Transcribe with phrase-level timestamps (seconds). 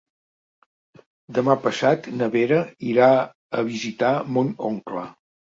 [1.39, 2.59] Demà passat na Vera
[2.95, 3.11] irà
[3.61, 5.07] a visitar mon oncle.